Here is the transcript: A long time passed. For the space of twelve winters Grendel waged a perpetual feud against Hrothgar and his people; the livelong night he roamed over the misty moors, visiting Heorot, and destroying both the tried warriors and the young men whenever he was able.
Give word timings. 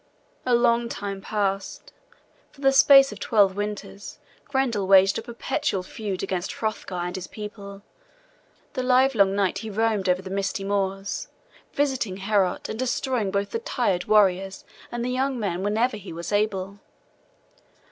A 0.47 0.55
long 0.55 0.89
time 0.89 1.21
passed. 1.21 1.93
For 2.51 2.61
the 2.61 2.71
space 2.71 3.11
of 3.11 3.19
twelve 3.19 3.55
winters 3.55 4.17
Grendel 4.45 4.87
waged 4.87 5.19
a 5.19 5.21
perpetual 5.21 5.83
feud 5.83 6.23
against 6.23 6.53
Hrothgar 6.53 6.95
and 6.95 7.15
his 7.15 7.27
people; 7.27 7.83
the 8.73 8.81
livelong 8.81 9.35
night 9.35 9.59
he 9.59 9.69
roamed 9.69 10.09
over 10.09 10.23
the 10.23 10.31
misty 10.31 10.63
moors, 10.63 11.27
visiting 11.73 12.17
Heorot, 12.17 12.67
and 12.67 12.79
destroying 12.79 13.29
both 13.29 13.51
the 13.51 13.59
tried 13.59 14.05
warriors 14.05 14.65
and 14.91 15.05
the 15.05 15.11
young 15.11 15.39
men 15.39 15.61
whenever 15.61 15.97
he 15.97 16.11
was 16.11 16.31
able. 16.31 16.79